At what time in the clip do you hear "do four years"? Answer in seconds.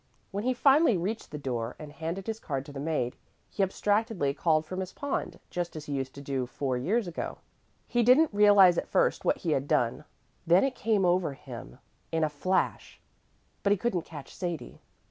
6.21-7.07